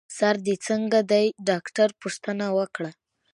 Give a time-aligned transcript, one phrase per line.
[0.17, 2.91] سر دي څنګه دی؟ ډاکټر پوښتنه وکړه.